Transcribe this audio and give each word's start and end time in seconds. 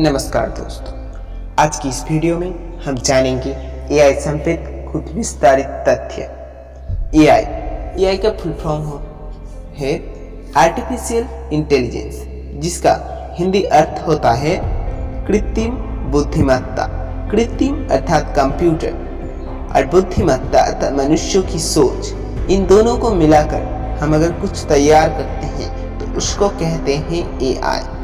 नमस्कार 0.00 0.48
दोस्तों। 0.48 0.92
आज 1.58 1.78
की 1.78 1.88
इस 1.88 2.02
वीडियो 2.10 2.36
में 2.38 2.82
हम 2.84 2.94
जानेंगे 2.98 3.50
एआई 3.94 4.14
संबंधित 4.20 4.64
कुछ 4.92 5.12
विस्तारित 5.14 5.66
तथ्य। 5.88 6.22
एआई 7.22 7.42
एआई 8.02 8.16
का 8.16 8.30
फुल 8.38 8.52
फॉर्म 8.62 8.82
हो 8.82 9.00
है 9.78 9.92
आर्टिफिशियल 10.56 11.52
इंटेलिजेंस 11.52 12.24
जिसका 12.62 12.94
हिंदी 13.38 13.62
अर्थ 13.80 14.02
होता 14.06 14.32
है 14.36 14.56
कृत्रिम 15.26 15.76
बुद्धिमत्ता। 16.12 16.88
कृत्रिम 17.32 17.86
अर्थात 17.88 18.34
कंप्यूटर 18.36 18.92
और 19.76 19.90
बुद्धिमत्ता 19.92 20.60
अर्थात 20.62 20.92
मनुष्यों 20.94 21.42
की 21.42 21.58
सोच। 21.58 22.12
इन 22.50 22.66
दोनों 22.66 22.98
को 22.98 23.14
मिलाकर 23.14 23.70
हम 24.02 24.14
अगर 24.14 24.32
कुछ 24.40 24.66
तैयार 24.68 25.08
करते 25.10 25.56
हैं 25.56 25.98
तो 25.98 26.16
उसको 26.18 26.48
कहते 26.58 26.96
हैं 26.96 27.24
एआई 27.42 27.98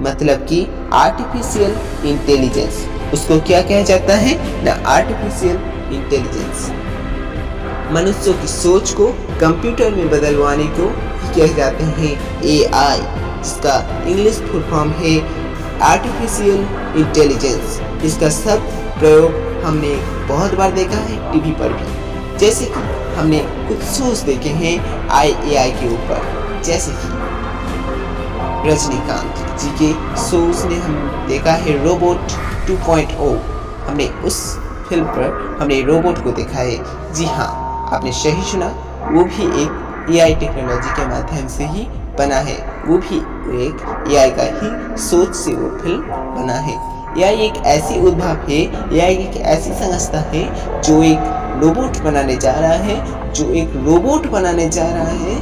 मतलब 0.00 0.46
कि 0.46 0.66
आर्टिफिशियल 0.92 1.76
इंटेलिजेंस 2.08 2.84
उसको 3.14 3.38
क्या 3.40 3.60
कहा 3.62 3.82
जाता 3.82 4.14
है? 4.14 4.64
ना 4.64 4.72
आर्टिफिशियल 4.90 5.56
इंटेलिजेंस 5.94 6.70
मनुष्यों 7.92 8.34
की 8.34 8.46
सोच 8.46 8.90
को 8.90 9.06
कंप्यूटर 9.40 9.90
में 9.90 10.08
बदलवाने 10.10 10.64
को 10.78 10.88
कह 11.36 11.56
जाते 11.56 11.84
हैं 11.84 12.12
एआई 12.44 13.00
इसका 13.40 13.76
इंग्लिश 14.08 14.38
फुल 14.42 14.62
फॉर्म 14.70 14.90
है 14.98 15.14
आर्टिफिशियल 15.82 16.66
इंटेलिजेंस 16.96 17.80
इसका 18.04 18.28
सब 18.28 18.68
प्रयोग 18.98 19.62
हमने 19.64 19.94
बहुत 20.28 20.54
बार 20.54 20.72
देखा 20.72 20.98
है 20.98 21.32
टीवी 21.32 21.52
पर 21.52 21.72
भी। 21.72 22.38
जैसे 22.38 22.64
कि 22.64 22.80
हमने 23.16 23.38
कुछ 23.68 23.78
शोज़ 23.94 24.24
देखे 24.26 24.50
हैं 24.62 24.76
आई 25.08 25.34
ए 25.44 25.56
आई 25.56 25.72
के 25.72 25.88
ऊपर। 25.94 26.62
जैसे 26.64 26.92
कि 26.92 27.08
रजनीकांत। 28.70 29.43
जी 29.58 29.70
के 29.80 29.92
शोज़ 30.20 30.66
ने 30.66 30.76
हम 30.76 31.26
देखा 31.28 31.52
है 31.64 31.76
रोबोट 31.84 32.32
2.0 32.68 33.28
हमने 33.86 34.08
उस 34.26 34.40
फ़िल्म 34.88 35.04
पर 35.06 35.58
हमने 35.60 35.80
रोबोट 35.82 36.22
को 36.24 36.32
देखा 36.32 36.58
है। 36.58 37.12
जी 37.14 37.24
हाँ 37.26 37.48
आपने 37.94 38.12
सही 38.12 38.42
सुना, 38.50 38.66
वो 39.10 39.24
भी 39.24 39.44
एक 39.62 40.10
एआई 40.10 40.34
टेक्नोलॉजी 40.34 40.90
के 40.96 41.06
माध्यम 41.08 41.46
से 41.48 41.66
ही 41.66 41.86
बना 42.18 42.36
है। 42.48 42.56
वो 42.86 42.98
भी 42.98 43.16
एक 43.66 44.10
एआई 44.12 44.30
का 44.30 44.42
ही 44.54 44.96
सोच 45.02 45.34
से 45.36 45.54
वो 45.54 45.68
फ़िल्म 45.78 46.00
बना 46.36 46.58
है। 46.66 46.76
एआई 47.18 47.46
एक 47.46 47.56
ऐसी 47.66 48.00
उद्भव 48.00 48.46
है 48.48 48.60
एआई 48.96 49.14
एक 49.14 49.36
ऐसी 49.36 49.72
संस्था 49.74 50.20
है, 50.30 50.44
जो 50.82 51.02
एक 51.02 51.60
रोबोट 51.62 52.02
बनाने 52.04 52.36
जा 52.36 52.52
रहा 52.52 52.78
है, 52.88 53.32
जो 53.32 53.52
एक 53.54 53.72
रोबोट 53.86 54.26
बनाने 54.30 54.68
जा 54.68 54.84
रहा 54.84 55.12
है 55.20 55.36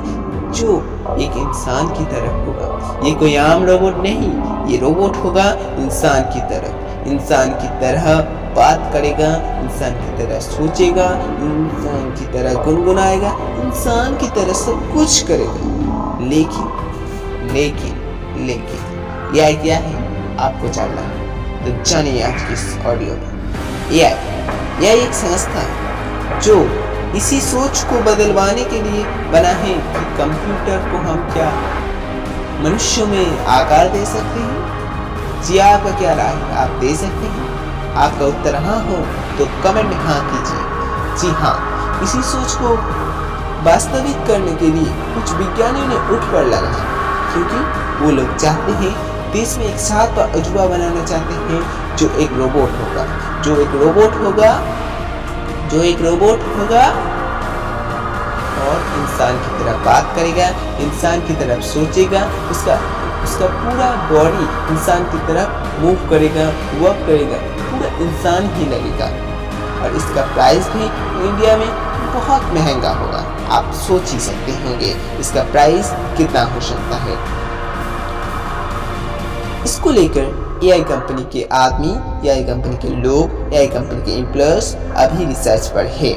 जो 0.63 0.77
एक 1.21 1.33
इंसान 1.37 1.89
की 1.89 2.05
तरह 2.05 2.31
होगा। 2.45 3.01
ये 3.05 3.15
कोई 3.15 3.37
आम 3.37 3.65
रोबोट 3.65 3.97
नहीं, 3.97 4.33
ये 4.67 4.79
रोबोट 4.79 5.17
होगा 5.17 5.45
इंसान 5.79 6.21
की 6.21 6.41
तरह 6.41 6.83
इंसान 7.11 7.51
की 7.51 7.69
तरह 7.81 8.21
बात 8.57 8.91
करेगा, 8.93 9.29
इंसान 9.61 9.93
की 9.93 10.11
तरह 10.19 10.41
सोचेगा, 10.41 11.05
इंसान 11.05 12.17
की 12.19 12.27
तरह 12.27 12.55
गुनगुनाएगा, 12.65 13.31
इंसान 13.63 14.17
की 14.17 14.29
तरह 14.29 14.53
सब 14.53 14.93
कुछ 14.95 15.23
करेगा। 15.23 16.19
लेकिन 16.23 16.69
लेकिन 17.53 17.95
लेकिन 18.47 19.33
यह 19.35 19.63
क्या 19.63 19.77
है? 19.77 19.95
आपको 20.39 20.69
जानना 20.69 21.01
है। 21.01 21.23
तो 21.65 21.85
जानिए 21.91 22.23
आज 22.23 22.43
की 22.43 22.53
इस 22.53 22.79
ऑडियो 22.87 23.15
में। 23.15 23.33
यह 23.93 24.19
यह 24.81 25.03
एक 25.03 25.13
संस्था 25.13 25.61
है 25.61 26.41
जो 26.41 26.57
इसी 27.17 27.41
सोच 27.41 27.81
को 27.83 28.01
बदलवाने 28.03 28.65
के 28.65 28.81
लिए 28.83 29.05
बना 29.33 29.49
है 29.63 29.75
कि 29.95 30.05
कंप्यूटर 30.19 30.79
को 30.91 30.99
हम 31.09 31.19
क्या 31.33 31.51
मनुष्य 32.63 33.05
में 33.05 33.47
आकार 33.47 33.89
दे 33.89 34.05
सकते 34.05 34.41
हैं? 34.41 35.43
जी 35.43 35.59
आपका 35.59 35.91
क्या 35.99 36.15
राय 36.15 36.35
है? 36.35 36.57
आप 36.57 36.71
दे 36.81 36.95
सकते 36.97 37.27
हैं? 37.27 37.51
आपका 38.05 38.27
उत्तर 38.27 38.55
हाँ 38.65 38.79
हो 38.83 38.97
तो 39.39 39.47
कमेंट 39.65 39.89
में 39.89 40.05
हाँ 40.07 40.21
कीजिए। 40.31 41.21
जी 41.21 41.35
हाँ 41.41 41.55
इसी 42.03 42.23
सोच 42.23 42.55
को 42.55 42.75
वास्तविक 43.65 44.27
करने 44.27 44.55
के 44.57 44.67
लिए 44.67 44.93
कुछ 45.15 45.33
विज्ञानियों 45.33 45.87
ने 45.87 45.97
उठ 46.15 46.23
पर 46.33 46.47
लगा 46.47 46.75
क्योंकि 47.33 48.05
वो 48.05 48.11
लोग 48.11 48.37
चाहते 48.37 48.73
हैं 48.73 48.95
देश 49.33 49.57
में 49.59 49.65
एक 49.65 49.77
साथ 49.81 50.19
अजूबा 50.19 50.65
बनाना 50.67 51.05
चाहते 51.05 51.35
हैं, 51.35 51.61
जो 51.97 52.09
एक 52.21 52.33
रोबोट 52.33 52.73
होगा। 52.81 53.05
जो 53.43 53.57
एक 53.57 53.75
रोबोट 53.83 54.15
होगा 54.25 54.51
जो 55.73 55.83
एक 55.83 56.01
रोबोट 56.01 56.41
होगा 56.57 56.87
और 58.63 58.81
इंसान 58.99 59.39
की 59.39 59.59
तरह 59.59 59.77
बात 59.85 60.15
करेगा, 60.17 60.49
इंसान 60.79 61.21
की 61.21 61.35
तरफ़ 61.35 61.63
सोचेगा, 61.63 62.25
उसका 62.51 62.75
उसका 63.23 63.47
पूरा 63.47 63.89
बॉडी 64.09 64.75
इंसान 64.75 65.05
की 65.05 65.19
तरफ़ 65.27 65.81
मूव 65.81 66.09
करेगा 66.11 66.47
वर्क 66.79 67.07
करेगा, 67.07 67.39
पूरा 67.61 67.91
इंसान 67.99 68.51
ही 68.55 68.67
लगेगा। 68.67 69.07
और 69.83 69.97
इसका 69.97 70.23
प्राइस 70.35 70.69
भी 70.69 70.85
इंडिया 71.29 71.57
में 71.57 71.69
बहुत 72.15 72.53
महँगा 72.55 72.91
होगा। 72.91 73.25
आप 73.51 73.73
सोच 73.73 74.13
ही 74.13 74.19
सकते 74.21 74.53
होंगे, 74.53 74.97
इसका 75.21 75.43
प्राइस 75.43 75.93
कितना 76.17 76.43
हो 76.45 76.61
सकता 76.61 76.97
है। 76.97 77.17
इसको 79.65 79.91
लेकर 79.91 80.42
एआई 80.65 80.83
कंपनी 80.83 81.23
के 81.33 81.47
आदमी 81.53 81.93
एआई 82.29 82.43
कंपनी 82.45 82.77
के 82.77 82.89
लोग 82.97 83.55
एआई 83.55 83.67
कंपनी 83.69 84.03
के 84.03 84.19
एम्प्लॉयर्स 84.19 84.75
अभी 84.75 85.25
रिसर्च 85.25 85.67
पर 85.69 85.87
है। 85.95 86.13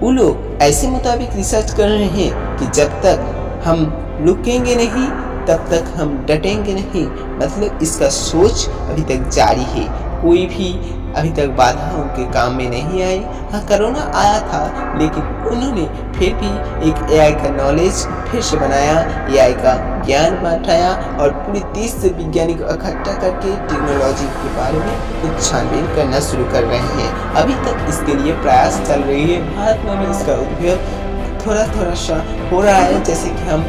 वो 0.00 0.10
लोग 0.10 0.62
ऐसे 0.62 0.88
मुताबिक 0.88 1.34
रिसर्च 1.36 1.74
कर 1.74 1.88
रहे 1.88 2.04
हैं 2.04 2.58
कि 2.58 2.66
जब 2.74 3.00
तक 3.02 3.26
हम 3.64 3.82
रुकेंगे 4.20 4.76
नहीं, 4.76 5.08
तब 5.46 5.66
तक 5.70 5.92
हम 5.96 6.16
डटेंगे 6.28 6.74
नहीं 6.74 7.04
मतलब 7.38 7.78
इसका 7.82 8.08
सोच 8.08 8.68
अभी 8.68 9.02
तक 9.02 9.28
जारी 9.30 9.64
है। 9.70 9.84
कोई 10.22 10.46
भी 10.46 10.72
अभी 11.10 11.30
तक 11.34 11.48
बाधा 11.58 11.90
उनके 11.98 12.24
काम 12.32 12.54
में 12.54 12.68
नहीं 12.70 13.02
आई। 13.02 13.18
हाँ 13.52 13.60
कोरोना 13.68 14.02
आया 14.16 14.38
था, 14.42 14.62
लेकिन 14.98 15.22
उन्होंने 15.50 15.86
फिर 16.18 16.34
भी 16.34 16.50
एक 16.88 17.10
एआई 17.12 17.32
का 17.34 17.50
नॉलेज 17.52 18.04
फिर 18.30 18.42
से 18.42 18.56
बनाया 18.56 18.98
एआई 19.30 19.52
का 19.54 19.74
ज्ञान 20.06 20.34
बांटाया 20.42 20.90
और 21.20 21.30
पूरे 21.38 21.60
देश 21.74 21.90
से 21.92 22.08
विज्ञानी 22.18 22.54
को 22.54 22.64
इकट्ठा 22.74 23.12
करके 23.14 23.54
टेक्नोलॉजी 23.68 24.26
के 24.36 24.54
बारे 24.56 24.78
में 24.78 24.94
कुछ 25.22 25.50
छानबीन 25.50 25.86
करना 25.96 26.20
शुरू 26.28 26.44
कर 26.52 26.64
रहे 26.64 26.78
हैं। 26.96 27.10
अभी 27.42 27.54
तक 27.66 27.86
इसके 27.88 28.14
लिए 28.14 28.32
प्रयास 28.42 28.80
चल 28.88 29.02
रही 29.02 29.32
है। 29.32 29.42
भारत 29.56 29.84
में 29.86 29.98
भी 29.98 30.10
इसका 30.10 30.40
उपयोग 30.46 30.98
थोड़ा 31.46 31.66
थोड़ा 31.76 31.94
सा 31.98 32.24
हो 32.50 32.60
रहा 32.60 32.76
है, 32.76 33.02
जैसे 33.04 33.28
कि 33.30 33.50
हम 33.50 33.62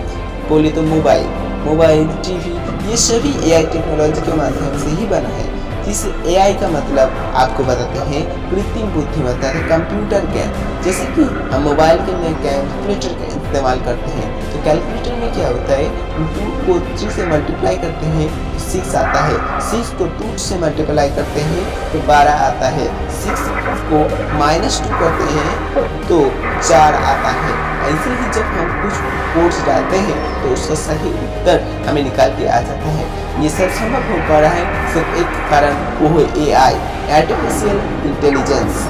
बोले 0.50 0.72
तो 0.72 0.82
मोबाइल 0.84 1.28
मोबाइल, 1.62 2.08
टीवी, 2.26 2.52
ये 2.90 2.96
सभी 2.98 3.34
एआई 3.50 3.66
टेक्नोलॉजी 3.74 4.22
के 4.22 4.36
माध्यम 4.38 4.78
से 4.80 4.90
ही 4.92 5.06
बना 5.08 5.30
है। 5.32 5.50
जिस 5.86 6.06
एआई 6.06 6.54
का 6.54 6.68
मतलब 6.70 7.16
आपको 7.36 7.64
बताते 7.64 8.00
हैं 8.10 8.22
कृत्रिम 8.50 8.92
बुद्धिमत्ता 8.94 9.48
है 9.48 9.64
कंप्यूटर 9.70 10.26
ज्ञान 10.34 10.54
जैसे 10.84 11.06
कि 11.16 11.24
हम 11.54 11.62
मोबाइल 11.64 11.98
के 12.06 12.16
में 12.18 12.36
कैलकुलेटर 12.44 13.18
का 13.20 13.26
इस्तेमाल 13.28 13.82
करते 13.86 14.12
हैं 14.12 14.30
तो 14.52 14.64
कैलकुलेटर 14.64 15.16
में 15.16 15.34
क्या 15.34 15.48
होता 15.48 15.74
है? 15.74 15.90
टू 16.16 16.46
को 16.66 16.80
थ्री 16.88 17.10
से 17.12 17.26
मल्टीप्लाई 17.26 17.78
करते 17.78 18.06
हैं 18.08 18.30
तो 18.54 18.60
सिक्स 18.62 18.96
आता 18.96 19.20
है। 19.26 19.60
सिक्स 19.70 19.90
को 20.00 20.06
टू 20.20 20.38
से 20.38 20.60
मल्टीप्लाई 20.60 21.10
करते 21.18 21.42
हैं 21.50 21.66
तो 21.92 22.00
बारह 22.08 22.46
आता 22.46 22.70
है। 22.78 22.88
सिक्स 23.22 23.50
को 23.92 24.06
माइनस 24.40 24.82
टू 24.84 25.00
करते 25.00 25.34
हैं 25.36 26.08
तो 26.08 26.24
चार 26.62 26.96
आता 27.04 27.36
है। 27.42 27.71
ऐसे 27.84 28.10
ही 28.20 28.32
जब 28.36 28.46
हम 28.56 28.72
कुछ 28.82 29.02
कोड्स 29.34 29.66
डालते 29.66 29.98
हैं 30.08 30.20
तो 30.42 30.54
उसका 30.54 30.76
सही 30.82 31.12
उत्तर 31.26 31.62
हमें 31.88 32.04
निकाल 32.04 32.30
के 32.38 32.48
आ 32.48 32.62
जाता 32.70 32.96
है। 32.98 33.06
ये 33.44 33.50
सब 33.50 33.70
संभव 33.76 34.10
हो 34.12 34.18
पा 34.30 34.40
रहा 34.40 34.52
है, 34.52 34.94
सिर्फ़ 34.94 35.20
एक 35.20 35.38
कारण 35.52 35.74
वो 36.00 36.18
है 36.18 36.26
ए 36.44 36.52
आई 36.64 36.76
आर्टिफिशियल 37.20 37.78
इंटेलिजेंस 38.10 38.90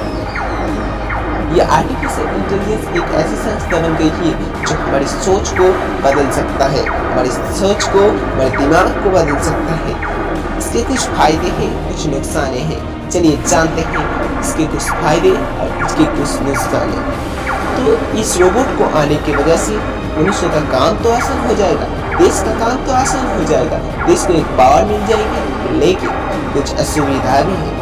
ये 1.56 1.64
आर्टिफिशियल 1.76 2.28
इंटेलिजेंस 2.36 2.84
एक 2.98 3.16
ऐसी 3.22 3.36
संस्था 3.38 3.80
बन 3.82 3.96
गई 3.98 4.12
है, 4.20 4.32
जो 4.66 4.76
हमारी 4.76 5.06
सोच 5.14 5.50
को 5.58 5.66
बदल 6.04 6.30
सकता 6.38 6.68
है, 6.76 6.84
हमारी 6.86 7.32
सोच 7.58 7.84
को, 7.96 8.04
हमारे 8.22 8.50
दिमाग 8.58 8.94
को 9.04 9.10
बदल 9.18 9.42
सकता 9.48 9.76
है। 9.82 9.96
इसके 10.58 10.84
कुछ 10.84 11.08
फ़ायदे 11.18 11.52
हैं, 11.58 11.72
कुछ 11.88 12.06
नुकसान 12.14 12.54
हैं। 12.70 13.10
चलिए 13.10 13.38
जानते 13.48 13.82
हैं 13.90 14.06
इसके 14.42 14.66
कुछ 14.68 14.90
फ़ायदे 15.02 15.32
और 15.32 15.86
इसके 15.86 16.06
कुछ 16.16 16.40
नुकसान। 16.44 16.94
तो 17.82 17.94
इस 18.20 18.38
रोबोट 18.38 18.78
को 18.78 18.90
आने 18.98 19.16
की 19.26 19.36
वजह 19.36 19.58
से 19.60 19.78
मनुष्य 20.14 20.48
का 20.50 20.60
काम 20.72 20.98
तो 21.04 21.12
आसान 21.12 21.38
हो 21.48 21.56
जाएगा, 21.56 21.86
देश 22.18 22.40
का 22.46 22.54
काम 22.60 22.86
तो 22.86 22.92
आसान 22.94 23.28
हो 23.38 23.44
जाएगा, 23.52 23.78
देश 24.08 24.26
को 24.28 24.34
एक 24.34 24.46
पावर 24.58 24.86
मिल 24.86 25.06
जाएगी, 25.08 25.80
लेकिन 25.80 26.10
कुछ 26.54 26.74
असुविधा 26.76 27.42
भी 27.42 27.56
है। 27.60 27.80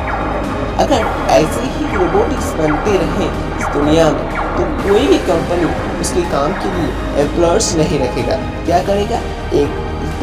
अगर 0.80 1.06
ऐसे 1.32 1.62
ही 1.70 1.96
रोबोटिक्स 1.96 2.52
बनते 2.58 2.98
रहे 2.98 3.26
इस 3.58 3.66
दुनिया 3.74 4.10
में 4.12 4.28
तो 4.58 4.66
कोई 4.84 5.08
भी 5.08 5.18
कंपनी 5.28 5.66
उसके 6.02 6.22
काम 6.32 6.54
के 6.62 6.72
लिए 6.76 7.22
एम्प्लॉयर्स 7.24 7.76
नहीं 7.76 8.00
रखेगा। 8.00 8.36
क्या 8.66 8.80
करेगा? 8.86 9.20
एक 9.56 9.70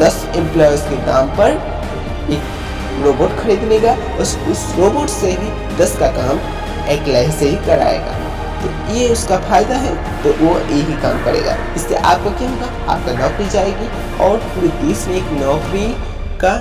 दस 0.01 0.25
एम्प्लॉयर्स 0.35 0.81
के 0.89 0.95
दाम 1.05 1.27
पर 1.37 1.51
एक 2.33 3.03
रोबोट 3.03 3.39
खरीद 3.39 3.63
लेगा 3.69 3.95
उस 4.21 4.37
उस 4.51 4.65
रोबोट 4.77 5.09
से 5.09 5.31
ही 5.33 5.51
दस 5.77 5.97
का 5.99 6.07
काम 6.13 6.39
एक 6.91 7.07
लह 7.07 7.31
से 7.31 7.49
ही 7.49 7.55
कराएगा। 7.65 8.15
तो 8.61 8.69
ये 8.93 9.07
उसका 9.09 9.37
फ़ायदा 9.39 9.75
है 9.75 9.95
तो 10.23 10.29
वो 10.35 10.57
यही 10.59 11.01
काम 11.01 11.23
करेगा। 11.25 11.55
इससे 11.75 11.95
आपको 11.95 12.29
क्या 12.29 12.49
होगा? 12.49 12.67
आपका 12.93 13.13
नौकरी 13.13 13.49
जाएगी 13.49 13.87
और 14.23 14.37
पूरे 14.47 14.67
देश 14.79 15.07
में 15.07 15.15
एक 15.15 15.31
नौकरी 15.41 15.87
का 16.41 16.57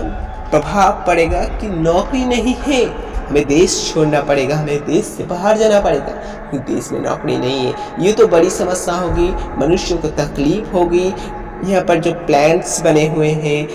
प्रभाव 0.50 1.04
पड़ेगा 1.06 1.42
कि 1.60 1.68
नौकरी 1.68 2.24
नहीं 2.24 2.54
है, 2.56 2.84
हमें 3.26 3.44
देश 3.46 3.92
छोड़ना 3.92 4.20
पड़ेगा, 4.20 4.56
हमें 4.56 4.84
देश 4.86 5.04
से 5.06 5.24
बाहर 5.24 5.56
जाना 5.58 5.80
पड़ेगा। 5.80 6.12
क्योंकि 6.50 6.74
देश 6.74 6.90
में 6.92 7.00
नौकरी 7.00 7.36
नहीं 7.36 7.66
है। 7.66 8.04
ये 8.04 8.12
तो 8.12 8.26
बड़ी 8.26 8.50
समस्या 8.50 8.94
होगी, 8.94 9.28
मनुष्यों 9.58 9.98
को 9.98 10.08
तकलीफ़ 10.16 10.70
होगी। 10.72 11.06
यहाँ 11.64 11.82
पर 11.84 12.00
जो 12.00 12.12
प्लांट्स 12.26 12.80
बने 12.82 13.06
हुए 13.08 13.28
हैं, 13.28 13.66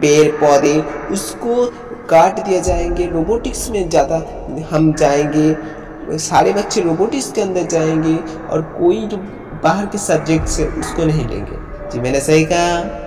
पेड़, 0.00 0.30
पौधे, 0.32 0.78
उसको 1.12 1.64
काट 2.10 2.40
दिया 2.40 2.60
जाएँगे। 2.60 3.06
रोबोटिक्स 3.06 3.68
में 3.70 3.88
ज़्यादा 3.88 4.16
हम 4.70 4.92
जाएँगे। 4.92 5.50
सारे 6.10 6.52
बच्चे 6.52 6.80
रोबोटिक्स 6.80 7.32
के 7.32 7.40
अंदर 7.40 7.62
जाएँगे 7.62 8.16
और 8.46 8.62
कोई 8.62 9.06
जो 9.06 9.16
बाहर 9.64 9.86
के 9.86 9.98
सब्जेक्ट्स 9.98 10.60
है, 10.60 10.68
उसको 10.68 11.04
नहीं 11.04 11.28
लेंगे। 11.28 11.56
जी, 11.90 12.00
मैंने 12.00 12.20
सही 12.20 12.44
कहा? 12.44 13.01